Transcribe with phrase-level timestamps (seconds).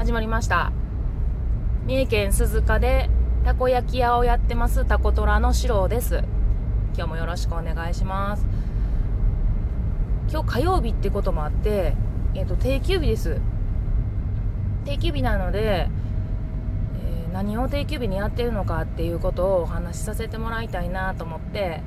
[0.00, 0.72] 始まりました。
[1.84, 3.10] 三重県鈴鹿で
[3.44, 6.24] たこ焼き屋をやってますタコトラの四郎です。
[6.94, 8.46] 今日もよろしくお願いします。
[10.30, 11.92] 今日火曜日ってこともあって
[12.34, 13.42] えっ、と定休日です。
[14.86, 15.90] 定休日なので、
[17.04, 21.82] えー何を定休日にやってるのかっていうことをお話しさせてもらいたいなと思って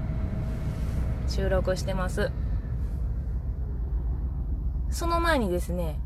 [1.28, 2.30] 収録してます。
[4.92, 5.98] その前にですね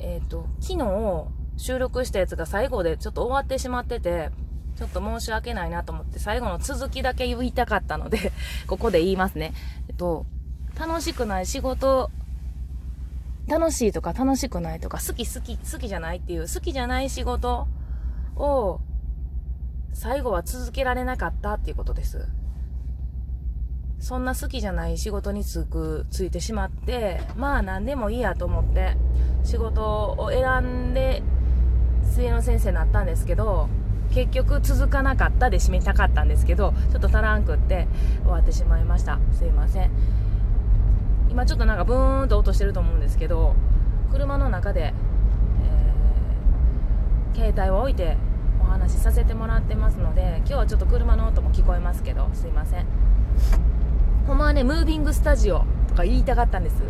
[0.00, 4.30] えっ、と、昨日収録したやつが最後でちょっと終わってしまってて、
[4.76, 8.32] ちょっと申し訳ないなと思って最後の続きだけ言いたかったので、
[8.66, 9.52] ここで言いますね。
[9.88, 10.24] えっと、
[10.78, 12.10] 楽しくない仕事、
[13.46, 17.68] 楽しいとか楽しくないとか、好き好き、好きじゃないっていう、好きじゃない仕事
[18.36, 18.80] を、
[19.92, 22.26] 最後は続けられなかったっていうことです。
[24.00, 28.96] そんな好きじゃない仕事につく、ついてしまって、まあ何でもいいやと思って、
[29.44, 31.22] 仕事を選んで、
[32.04, 33.68] 末野先生になったんですけど、
[34.12, 37.86] 結局続かなかったで締めたかったんですけど、ちょっと足らんくって
[38.22, 39.20] 終わってしまいました。
[39.32, 39.90] すいません。
[41.30, 43.54] 今ちょっとなんかブーンと音してると思うんですけど、
[44.10, 45.90] 車の中で、えー
[47.32, 48.16] 携帯を置いて
[48.60, 52.86] お話しさせてもらってますので、今日はちょっと車の音も聞こえますけど、すいません。
[54.26, 56.82] ほんまはね、ムービングスタジオとか言いたかったんです。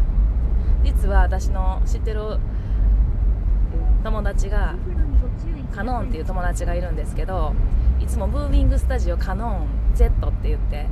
[0.84, 2.39] 実は私の知ってる
[4.03, 4.75] 友達が、
[5.75, 7.55] カノンっていう友達がいるんですけど、
[8.01, 10.86] いつもムービングスタジオカノン Z って言って、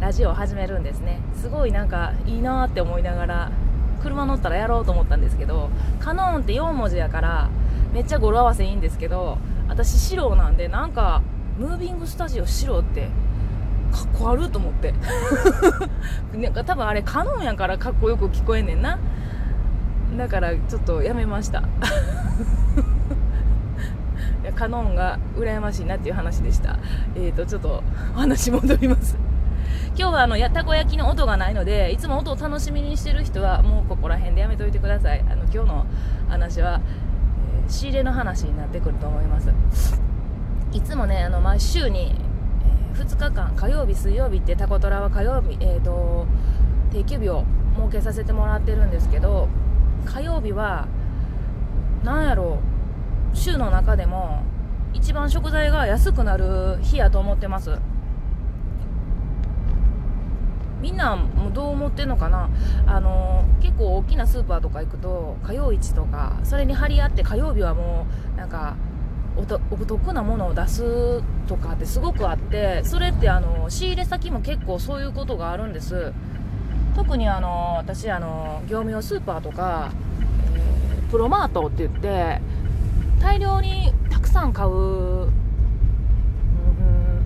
[0.00, 1.20] ラジオを始めるんですね。
[1.34, 3.52] すごいなんかいいなって思いながら、
[4.02, 7.48] 車乗ったらやろうと思ったんですけど、カノンって4文字やから、
[7.92, 9.38] めっちゃ語呂合わせいいんですけど、
[9.68, 11.22] 私白なんで、なんか、
[11.58, 13.08] ムービングスタジオ白って、
[14.02, 14.94] っこ悪いと思って。
[16.36, 18.98] なんか多分あれカノンやからかっこよく聞こえんねんな。
[20.16, 21.60] だからちょっとやめました。
[24.42, 26.78] いやカノンが羨ましいなっていう話でした。
[27.14, 27.82] えーと、ちょっと
[28.14, 29.16] お話戻ります。
[29.96, 35.24] 今日はあのやたこ焼きの音がないので、いつも音を楽しみにしてる人はもうここら辺でやめといてください。
[35.30, 35.86] あの今日の
[36.28, 37.14] 話は、えー
[37.68, 39.50] 仕入れの話になってくると思います。
[40.72, 42.14] いつもね、あの毎週に、
[42.94, 46.26] 2日間、火曜日、水曜日ってタコトラは火曜日、えーと、
[46.92, 47.44] 定休日を
[47.76, 49.48] 設けさせてもらってるんですけど、
[50.04, 50.86] 火曜日は、
[52.04, 52.60] なんやろ
[53.32, 54.42] う、週の中でも
[54.92, 57.78] 一番食材が安くなる日やと思ってます。
[60.80, 62.50] みんなもどう思ってんのかな？
[62.86, 68.76] あの結構大きなスーパーとか行くと火曜市とかそれに張り合って火曜日はもうなんか
[69.36, 69.40] お
[69.74, 76.12] お得なものを出すとかってすごくあってそれってあの仕入れ先も結構そういうことがあるんです。
[76.94, 79.90] 特にあの私あの業務用スーパーとか、
[80.54, 82.40] えープロマートって言って
[83.20, 85.30] 大量にたくさん買う、うん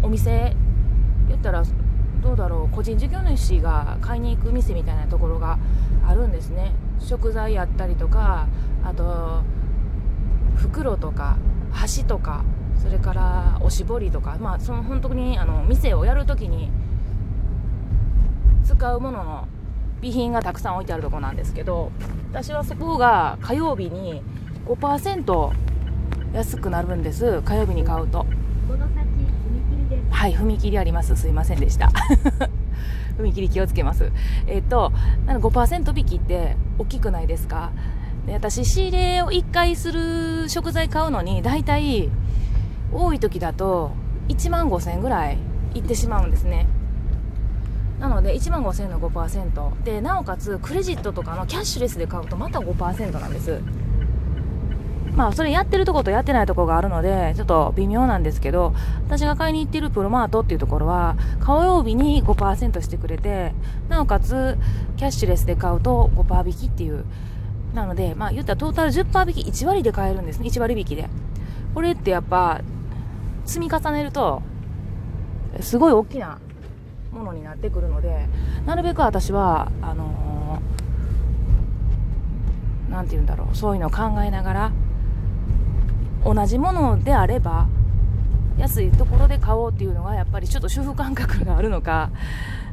[0.02, 0.54] お店
[1.28, 1.62] 言ったら
[2.22, 5.58] どうだろう個人事業主が買いに行く店みたいなところが
[6.06, 6.72] あるんですね。
[7.00, 8.46] 食材やったりとか
[8.84, 9.42] あと
[10.56, 11.36] 袋とか
[11.78, 12.44] 箸とか
[12.82, 16.70] それからおしぼりとかまあその本当にあの店をやるときに
[18.64, 19.48] 使うものの
[20.00, 21.90] 備品がたくさん置いてあるところなんですけど
[22.32, 24.22] 私はそこが火曜日に
[24.66, 25.50] 5%
[26.34, 27.40] 安くなるんです。
[27.42, 28.26] 火曜日に買うと。
[30.10, 31.16] はい踏切あります。
[31.16, 31.90] すいませんでした。
[33.18, 34.12] 踏切気をつけます。
[34.46, 34.92] えっ、と
[35.26, 37.70] なんか5%引きって大きくないですか？
[38.28, 42.10] で私仕入れを1回する食材買うのに大体
[42.92, 43.92] 多い時だと
[44.28, 45.38] 1万5000円ぐらい
[45.74, 46.66] いってしまうんですね。
[47.98, 53.60] なので1万5000円の5%でなおかつクレジットとかのキャッシュレスで買うとまた5%なんです。
[55.16, 58.74] まあそれやってるとことやってないとこがあるのでちょっと微妙なんですけど
[59.06, 63.52] 私が買いに行ってるプロマートっていうところは火曜日に5%してくれて
[63.88, 64.58] なおかつ
[64.96, 67.04] キャッシュレスで買うと5%引きっていう
[67.78, 70.48] なのでまあ言ったらトータル10%引き1割で買えるんですね。
[70.48, 71.08] 1割引きで。
[71.74, 72.60] これってやっぱ
[73.44, 74.42] 積み重ねると
[75.60, 76.40] すごい大きな
[77.12, 78.26] ものになってくるので
[78.66, 84.72] なるべく私はあのーなんて言うんだろうそういうのを考えながら
[86.24, 87.68] 同じものであれば
[88.56, 92.10] 安いところで買おうっていうのがやっぱりちょっと主婦感覚があるのか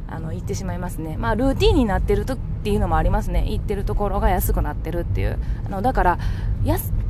[0.08, 1.16] あの言ってしまいますね。
[1.16, 2.36] まあルーティンになってると
[2.66, 3.46] っていうのもありますね。
[3.48, 5.38] 行ってるところが安くなってるっていう。
[5.66, 6.18] あのだから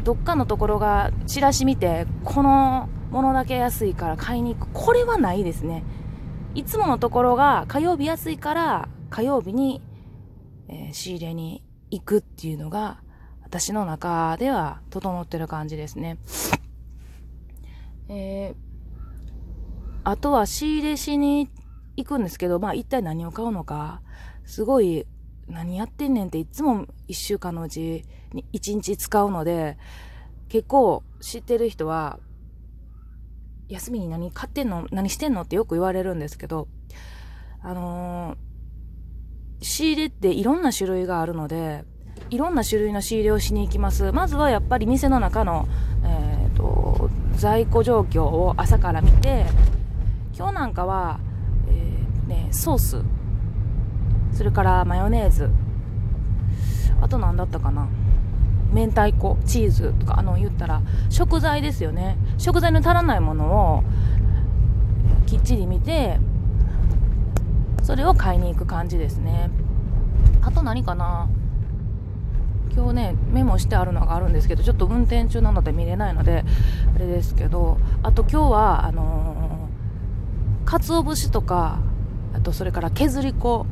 [0.05, 4.69] どっかのところがチラシ見てこのものだけ安いから買いに行く。
[4.75, 5.83] これはないですね。
[6.55, 9.81] いつものところが火曜日安いから火曜日に、
[10.69, 13.01] えー仕入れに行くっていうのが
[13.43, 16.19] 私の中では整ってる感じですね。
[18.11, 18.55] えー、
[20.05, 21.49] あとは仕入れしに
[21.97, 24.03] 行くんですけど、まあ一体何を買うのか、
[24.45, 25.07] すごい
[25.49, 29.79] 何やってんねんっていつも一週間のうちに一日使うので、
[30.49, 32.19] 結構知ってる人は、
[33.69, 36.69] 休みに何買ってんの何してんのってよく言われるんですけど、
[37.63, 41.85] あのー、仕入れっていろんな種類があるので、
[42.31, 44.13] いろんな種類の仕入れをしに行きます。
[44.13, 45.69] まずはやっぱり店の中の、
[46.05, 49.47] えっ、ー、と、在庫状況を朝から見て、
[50.37, 51.21] 今日なんかは、
[51.69, 53.03] えー、ね、ソース、
[54.37, 55.49] それからマヨネーズ、
[57.01, 57.89] あと何だったかな。
[58.71, 62.19] 明太子、チーズとか、あの、言ったら、食材ですよね。
[62.37, 63.85] 食材の足らないものを、
[65.25, 66.21] きっちり見て、
[67.83, 69.49] それを買いに行く感じですね。
[70.43, 71.29] あと何かな
[72.75, 76.45] 今日ねメモしてあるのがあるんですけどちょっと運転中なので見れないので
[76.95, 81.79] あれですけどあと今日はあのー、鰹節とか
[82.35, 83.67] あとそれから削り粉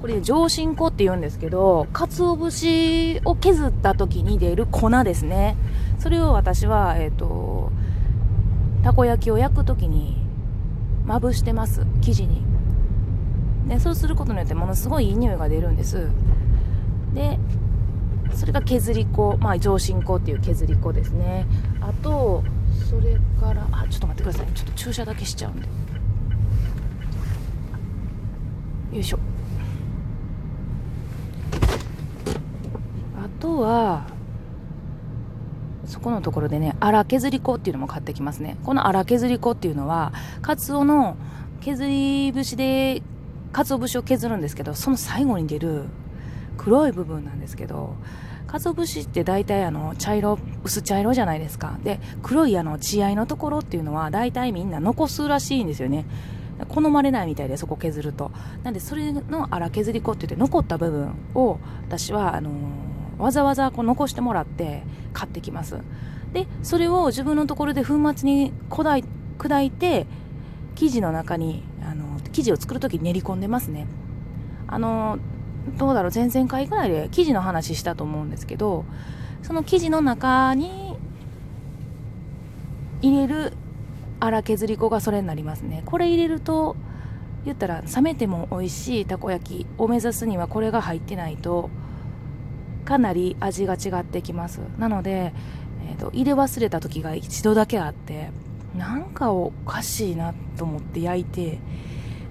[0.00, 5.56] これ上新粉って言うんですけど鰹節を削った時に出る粉ですね。
[5.98, 7.72] それを私はえっ、ー、と
[8.82, 10.16] たこ焼きを焼く時に
[11.06, 11.86] まぶしてます。
[12.02, 12.42] 生地に。
[13.68, 16.08] でそうすることによってものすごいいい匂いが出るんです。
[17.14, 17.38] で
[18.32, 21.46] それが削り粉、まあ、上新粉っていう削り粉ですね。
[21.80, 22.44] あと
[22.90, 25.66] それからあちょっと待ってくださいちょっと注射だけしちゃうんで。
[28.92, 29.18] よいしょ
[33.16, 34.06] あとは
[35.86, 38.56] そこのところでね粗削り粉っていうのも買ってきますね。
[38.64, 40.12] この粗削り粉っていうのは
[40.42, 41.16] カツオの
[41.60, 43.02] 削り節で
[43.52, 45.84] カツオ節を削るんですけどその最後に出る
[46.56, 47.94] 黒い部分なんですけど
[48.46, 51.78] 鰹節って大体あの茶色薄茶色じゃないですか。
[51.82, 56.06] で黒いあの血合いのところっていうのは大体みんな残すらしいんですよね。
[56.68, 58.30] 好まれないみたいでそこ削ると。
[58.62, 62.52] なんでそれの粗削り粉って言って残った部分を私はあのー、
[63.18, 64.82] わざわざこう残してもらって
[65.12, 65.78] 買ってきます。
[66.32, 69.04] でそれを自分のところで粉末に砕い
[69.38, 70.06] 砕いて
[70.74, 73.86] 生地の中にあの生地を作る時に練り込んでますね。
[74.66, 75.18] あの
[75.78, 78.84] どうだろう前々回ぐらいで生地の話したと思うんですけど
[79.42, 80.96] その生地の中に
[83.02, 83.52] 入れる
[84.20, 85.82] 粗削り粉がそれになりますね。
[85.86, 86.76] これ入れると
[87.44, 91.70] 言ったら冷めても美味しいたこ焼きを目指すにはこれが入ってないと
[92.86, 94.60] かなり味が違ってきます。
[94.78, 95.34] なので、
[95.86, 98.30] えーと、入れ忘れた時が一度だけあって
[98.74, 101.58] なんかおかしいなと思って焼いて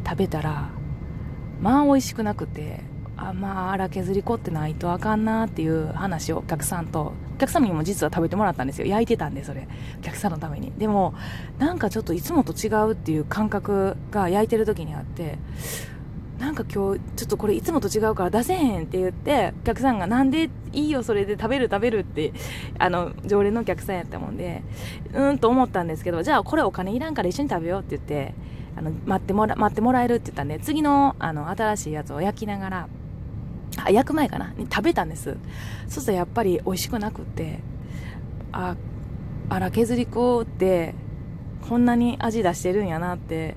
[0.04, 0.70] 食べたら
[1.62, 2.82] まあ美味しくなくて
[3.18, 8.88] あまあ荒削り粉ってないとあかんなっていう話をお客さんとお客様にも実は食べてもらったんですよ。
[8.88, 9.68] 焼いてたんでそれ
[10.00, 10.72] お客さんのために。
[10.78, 11.14] でも
[11.58, 15.38] なんかちょっといつもと違うっていう感覚が焼いてる時にあって
[16.40, 22.34] なんか今日ちょっとこれいつもと違うから出せへんって言ってお客さんがなんでいいよそれで食べる食べるって
[22.78, 24.62] あの常連のお客さんやったもんで
[25.14, 28.34] うんと思ったんですけどじゃあこれお金いらんから一緒に食べようって言って
[28.78, 32.90] あの待ってもら待ってもらえるって言ったんで次のあの新しいやつを焼きながら
[33.84, 34.54] あ焼く前かな？
[34.58, 35.38] に食べたんです。
[35.88, 37.60] そうするとやっぱり美味しくなくって
[38.52, 38.76] あ
[39.50, 40.96] あら削り粉って
[41.70, 43.56] こんなに味出してるんやなって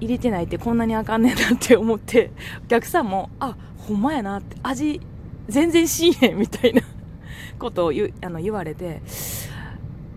[0.00, 2.30] 入れてないってこんなにあかんねんなって思って
[2.64, 5.00] お客さんもあほんまやなって味
[5.48, 6.82] 全然しいへんみたいな
[7.58, 9.02] ことを言あの言われて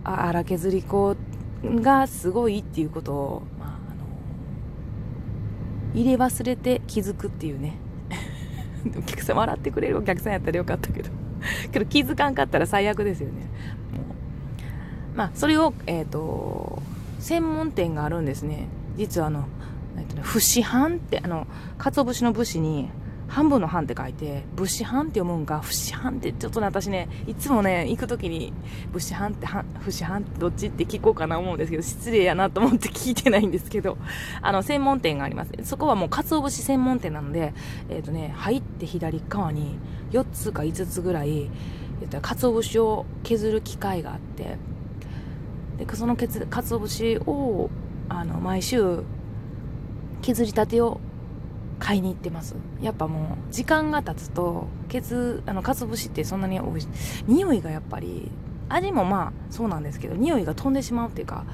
[0.04, 1.16] ああら削り粉
[1.62, 3.78] がすごいっていうことを、まあ、あの
[5.94, 7.74] 入れ忘れて気づくっていうね。
[8.96, 11.10] お客さん笑ってくれるお客さんやったらよかったけど。
[11.72, 13.46] けど気づかんかったら最悪ですよね。
[15.14, 16.82] まあそれをえっ、ー、と
[17.18, 18.68] 専門店があるんですね。
[18.96, 19.46] 実はあの、
[19.98, 21.46] えっとね、不市販ってあの
[21.78, 22.88] 鰹節の節に
[23.28, 28.54] 半分の半って書いて、物資半って読むんか、不死半ってちょっとね、私ね、いつもね、行く時に、
[28.90, 29.46] 物資半って、
[29.80, 33.98] 不死半ってどっちって聞こうかな思うんですけど、失礼やなと思って聞いてないんですけど、
[34.40, 35.52] あの、専門店があります。
[35.64, 37.52] そこはもう、鰹節専門店なので、
[37.90, 39.78] えっ、ー、とね、入って左側に
[40.10, 41.50] 4つか5つぐらい、
[42.00, 44.56] 言ったら、鰹節を削る機械があって、
[45.76, 47.68] で、その鰹節を、
[48.08, 49.02] あの、毎週、
[50.22, 51.00] 削りたてを
[51.78, 52.56] 買いに行ってます。
[52.80, 56.88] やっぱもう時間が経つとケツあの鰹節ってそんなに美味しい
[57.28, 58.30] 匂いがやっぱり
[58.68, 61.44] 味もまあそうなんですけど匂いが飛んでしまうっていうか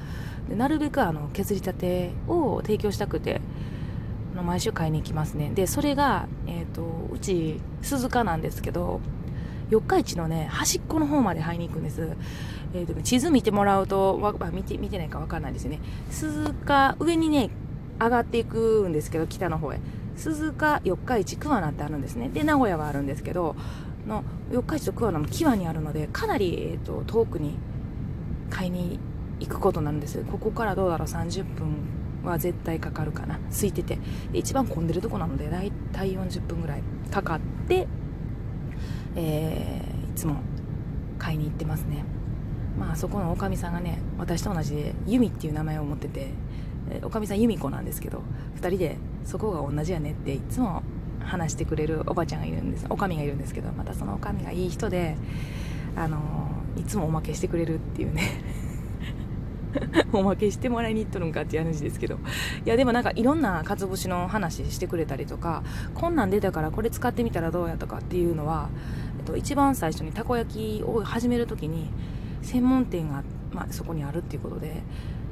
[0.48, 3.40] でなるべくあの削りたてを提供したくて
[4.34, 5.52] の毎週買いに行きますね。
[5.54, 9.00] でそれが、えーと、うち鈴鹿なんですけど
[9.70, 12.16] 四日市のね端っこの方まで入りに行くんです、
[12.74, 15.80] えーと地図見てもらうとわあ見て見てないか分かんないですよね。
[16.10, 17.50] 鈴鹿上にね
[18.00, 19.80] 上がっていくんですけど北の方へ。
[20.16, 22.28] 鈴鹿四日市桑名ってあるんですね。
[22.28, 23.56] で名古屋があるんですけど
[24.06, 24.22] の
[24.52, 27.58] 四日市と桑名の際にあるのでかなり、えー、と遠くに
[28.50, 29.00] 買いに
[29.40, 30.24] 行くことなんです。
[30.24, 31.76] ここからどうだろう30分
[32.24, 33.38] は絶対かかるかな。
[33.50, 33.98] 空いてて。
[34.32, 37.86] で一番混んでるとこなので大体40分ぐらいかかって、
[39.16, 40.36] えーいつも
[41.18, 42.04] 買いに行ってますね。
[42.78, 46.30] まあそこのおかみさんがね私と同じでユミっていう名前を持ってて。
[47.02, 48.22] おかみさん由美子なんですけど
[48.60, 50.82] 2人でそこが同じやねっていつも
[51.20, 52.86] 話してくれるおばちゃんがいるんです。
[52.90, 55.16] おかみがいるんですけどまたそのおかみがいい人で
[55.96, 56.18] あの
[56.76, 58.22] いつもおまけしてくれるっていうね。
[60.12, 62.18] おまけしてもらいに行っとるんかっていう話ですけど。
[62.64, 65.62] いやでもなんかいろんな鰹節の話してくれたりとか
[65.94, 68.68] こんなん出たからこれ使ってみたらどうやとかっていうのは、
[69.18, 71.90] えっと、一番最初にたこ焼きを始める時に
[72.42, 74.82] 専門店が、まあ、そこにあるっていうことで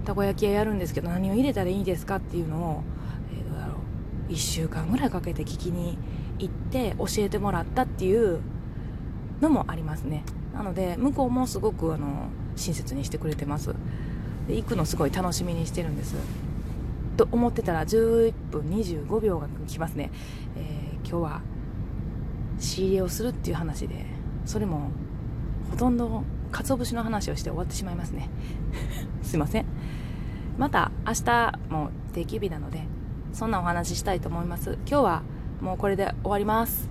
[0.03, 2.83] たこ焼き屋やるんですけど何を入れたらいいですかっていうのを、
[3.33, 3.75] えーどうだろ
[4.29, 4.33] う。
[4.33, 5.99] 1週間ぐらいかけて聞きに
[6.39, 8.41] 行って教えてもらったっていう
[9.41, 10.25] のもありますね。
[10.55, 13.75] なので向こうもすごくあの親切にしてくれてます。
[14.49, 16.15] で行くのすごい楽しみにしてるんです。
[17.17, 20.11] と思ってたら11分25秒が来ますね、
[20.57, 21.41] えー今日は
[22.59, 24.07] 仕入れをするっていう話で
[24.47, 24.91] それも
[25.71, 28.31] ほとんど鰹節の話をして終わってしまいますね。
[29.23, 29.67] すいません。
[30.59, 32.85] また明日も定休日なので
[33.33, 34.79] そんなお話ししたいと思います。
[34.87, 35.23] 今日は
[35.61, 36.89] もうこれで終わります、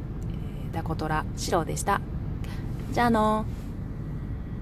[0.67, 2.01] えー、ダコトラシロでした。
[2.91, 3.60] じゃあのー。